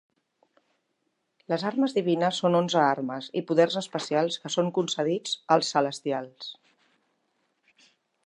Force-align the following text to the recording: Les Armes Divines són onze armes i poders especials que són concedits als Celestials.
Les 1.51 1.65
Armes 1.69 1.93
Divines 1.97 2.39
són 2.43 2.55
onze 2.59 2.79
armes 2.83 3.27
i 3.41 3.43
poders 3.51 3.77
especials 3.83 4.37
que 4.45 4.51
són 4.55 4.73
concedits 4.79 5.37
als 5.57 5.69
Celestials. 5.75 6.49